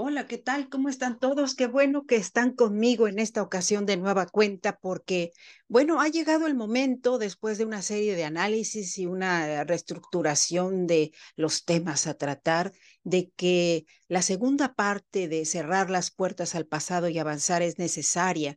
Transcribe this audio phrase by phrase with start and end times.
[0.00, 0.68] Hola, ¿qué tal?
[0.68, 1.56] ¿Cómo están todos?
[1.56, 5.32] Qué bueno que están conmigo en esta ocasión de nueva cuenta porque,
[5.66, 11.10] bueno, ha llegado el momento después de una serie de análisis y una reestructuración de
[11.34, 12.70] los temas a tratar,
[13.02, 18.56] de que la segunda parte de cerrar las puertas al pasado y avanzar es necesaria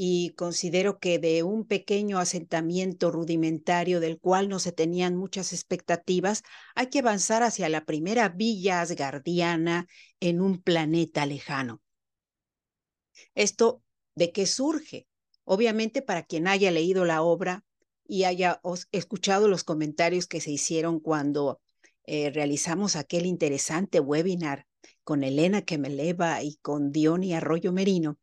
[0.00, 6.44] y considero que de un pequeño asentamiento rudimentario del cual no se tenían muchas expectativas,
[6.76, 9.88] hay que avanzar hacia la primera villa asgardiana
[10.20, 11.82] en un planeta lejano.
[13.34, 13.82] ¿Esto
[14.14, 15.08] de qué surge?
[15.42, 17.64] Obviamente para quien haya leído la obra
[18.06, 18.60] y haya
[18.92, 21.60] escuchado los comentarios que se hicieron cuando
[22.04, 24.64] eh, realizamos aquel interesante webinar
[25.02, 28.16] con Elena Kemeleva y con Diony Arroyo Merino,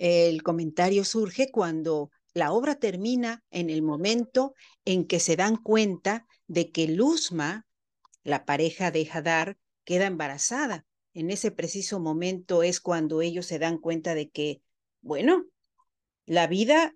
[0.00, 4.54] el comentario surge cuando la obra termina en el momento
[4.86, 7.66] en que se dan cuenta de que Luzma,
[8.24, 10.86] la pareja de Hadar, queda embarazada.
[11.12, 14.62] En ese preciso momento es cuando ellos se dan cuenta de que,
[15.02, 15.44] bueno,
[16.24, 16.94] la vida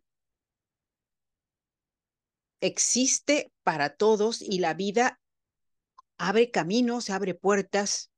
[2.60, 5.20] existe para todos y la vida
[6.16, 8.10] abre caminos, abre puertas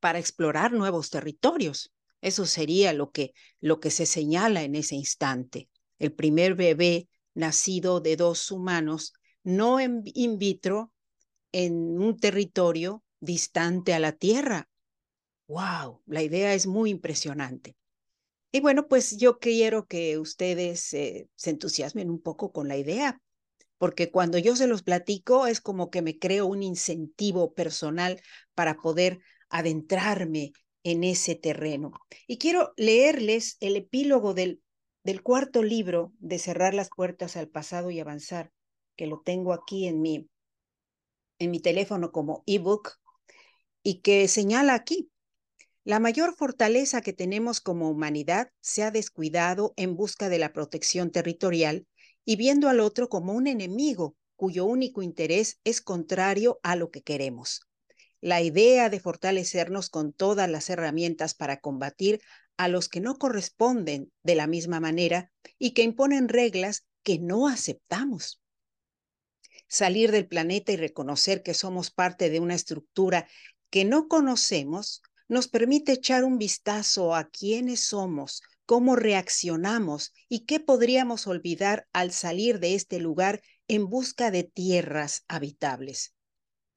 [0.00, 1.93] para explorar nuevos territorios.
[2.24, 5.68] Eso sería lo que, lo que se señala en ese instante.
[5.98, 10.90] El primer bebé nacido de dos humanos, no en in vitro,
[11.52, 14.70] en un territorio distante a la Tierra.
[15.48, 16.00] ¡Wow!
[16.06, 17.76] La idea es muy impresionante.
[18.52, 23.20] Y bueno, pues yo quiero que ustedes eh, se entusiasmen un poco con la idea,
[23.76, 28.18] porque cuando yo se los platico es como que me creo un incentivo personal
[28.54, 30.52] para poder adentrarme
[30.84, 31.92] en ese terreno.
[32.28, 34.62] Y quiero leerles el epílogo del,
[35.02, 38.52] del cuarto libro de Cerrar las puertas al pasado y avanzar,
[38.96, 40.28] que lo tengo aquí en mi,
[41.38, 42.92] en mi teléfono como ebook
[43.82, 45.10] y que señala aquí,
[45.84, 51.10] la mayor fortaleza que tenemos como humanidad se ha descuidado en busca de la protección
[51.10, 51.86] territorial
[52.24, 57.02] y viendo al otro como un enemigo cuyo único interés es contrario a lo que
[57.02, 57.66] queremos
[58.24, 62.22] la idea de fortalecernos con todas las herramientas para combatir
[62.56, 67.48] a los que no corresponden de la misma manera y que imponen reglas que no
[67.48, 68.40] aceptamos.
[69.68, 73.28] Salir del planeta y reconocer que somos parte de una estructura
[73.68, 80.60] que no conocemos nos permite echar un vistazo a quiénes somos, cómo reaccionamos y qué
[80.60, 86.14] podríamos olvidar al salir de este lugar en busca de tierras habitables.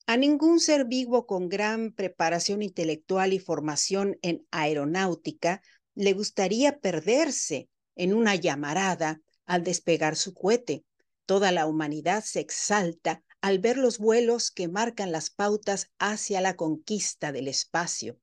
[0.09, 5.61] A ningún ser vivo con gran preparación intelectual y formación en aeronáutica
[5.95, 10.85] le gustaría perderse en una llamarada al despegar su cohete.
[11.25, 16.55] Toda la humanidad se exalta al ver los vuelos que marcan las pautas hacia la
[16.55, 18.17] conquista del espacio,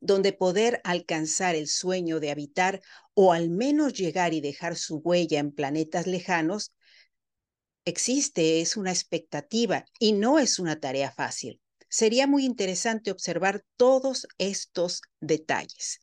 [0.00, 2.82] donde poder alcanzar el sueño de habitar
[3.14, 6.72] o al menos llegar y dejar su huella en planetas lejanos
[7.84, 11.60] existe, es una expectativa y no es una tarea fácil.
[11.88, 16.00] Sería muy interesante observar todos estos detalles.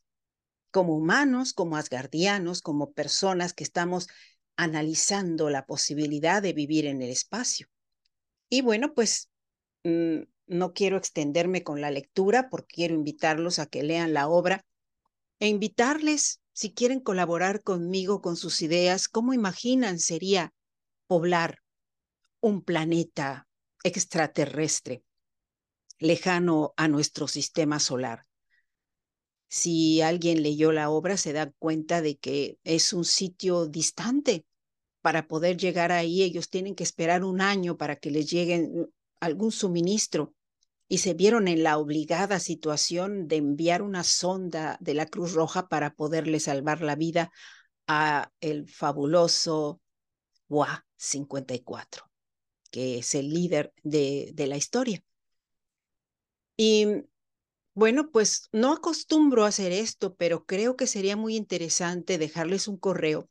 [0.70, 4.08] Como humanos, como asgardianos, como personas que estamos
[4.56, 7.66] analizando la posibilidad de vivir en el espacio.
[8.48, 9.28] Y bueno, pues
[9.84, 14.64] mm, no quiero extenderme con la lectura porque quiero invitarlos a que lean la obra
[15.40, 20.52] e invitarles, si quieren colaborar conmigo con sus ideas, cómo imaginan sería
[21.06, 21.61] poblar
[22.42, 23.48] un planeta
[23.84, 25.04] extraterrestre
[25.98, 28.26] lejano a nuestro sistema solar.
[29.48, 34.44] Si alguien leyó la obra, se da cuenta de que es un sitio distante.
[35.02, 38.68] Para poder llegar ahí, ellos tienen que esperar un año para que les llegue
[39.20, 40.34] algún suministro
[40.88, 45.68] y se vieron en la obligada situación de enviar una sonda de la Cruz Roja
[45.68, 47.30] para poderle salvar la vida
[47.86, 49.80] a el fabuloso
[50.48, 52.11] WA 54
[52.72, 55.04] que es el líder de, de la historia.
[56.56, 56.86] Y
[57.74, 62.78] bueno, pues no acostumbro a hacer esto, pero creo que sería muy interesante dejarles un
[62.78, 63.28] correo,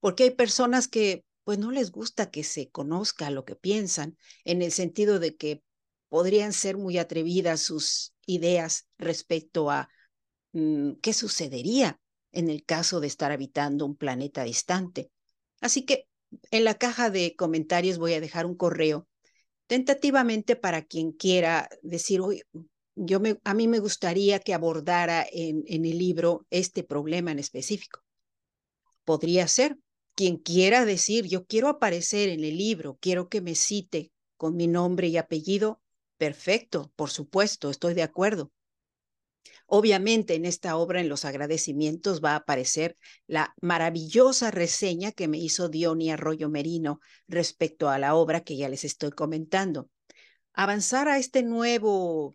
[0.00, 4.60] porque hay personas que pues no les gusta que se conozca lo que piensan, en
[4.62, 5.62] el sentido de que
[6.08, 9.88] podrían ser muy atrevidas sus ideas respecto a
[10.52, 12.00] mm, qué sucedería
[12.32, 15.12] en el caso de estar habitando un planeta distante.
[15.60, 16.07] Así que
[16.50, 19.06] en la caja de comentarios voy a dejar un correo
[19.66, 22.42] tentativamente para quien quiera decir, hoy
[22.96, 27.38] yo me, a mí me gustaría que abordara en, en el libro este problema en
[27.38, 28.00] específico.
[29.04, 29.76] Podría ser
[30.14, 34.66] quien quiera decir, yo quiero aparecer en el libro, quiero que me cite con mi
[34.66, 35.80] nombre y apellido,
[36.16, 38.50] perfecto, por supuesto, estoy de acuerdo.
[39.70, 45.36] Obviamente en esta obra, en los agradecimientos, va a aparecer la maravillosa reseña que me
[45.36, 49.90] hizo Diony Arroyo Merino respecto a la obra que ya les estoy comentando.
[50.54, 52.34] Avanzar a este nuevo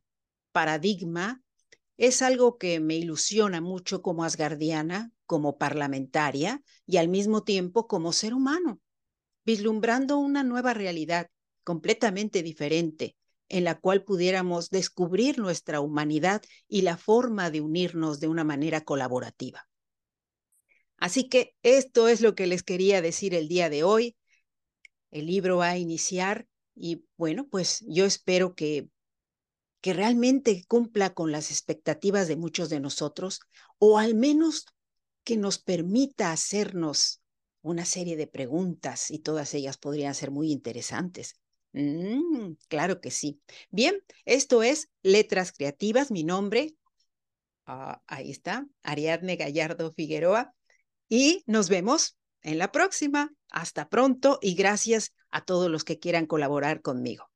[0.51, 1.41] paradigma
[1.97, 8.13] es algo que me ilusiona mucho como asgardiana, como parlamentaria y al mismo tiempo como
[8.13, 8.80] ser humano,
[9.44, 11.31] vislumbrando una nueva realidad
[11.63, 13.15] completamente diferente
[13.54, 18.82] en la cual pudiéramos descubrir nuestra humanidad y la forma de unirnos de una manera
[18.82, 19.68] colaborativa.
[20.98, 24.16] Así que esto es lo que les quería decir el día de hoy.
[25.12, 28.90] El libro va a iniciar y bueno, pues yo espero que
[29.82, 33.42] que realmente cumpla con las expectativas de muchos de nosotros
[33.78, 34.66] o al menos
[35.26, 37.22] que nos permita hacernos
[37.62, 41.36] una serie de preguntas y todas ellas podrían ser muy interesantes.
[41.74, 43.42] Mm, claro que sí.
[43.72, 46.75] Bien, esto es Letras Creativas, mi nombre.
[47.66, 50.54] Ah, ahí está, Ariadne Gallardo Figueroa.
[51.10, 53.31] Y nos vemos en la próxima.
[53.50, 57.30] Hasta pronto y gracias a todos los que quieran colaborar conmigo.